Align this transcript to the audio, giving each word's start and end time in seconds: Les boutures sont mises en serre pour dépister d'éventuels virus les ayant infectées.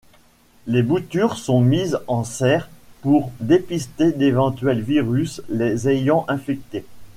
Les 0.65 0.81
boutures 0.81 1.37
sont 1.37 1.61
mises 1.61 1.99
en 2.07 2.23
serre 2.23 2.71
pour 3.03 3.29
dépister 3.39 4.11
d'éventuels 4.11 4.81
virus 4.81 5.43
les 5.47 5.89
ayant 5.89 6.25
infectées. 6.27 6.85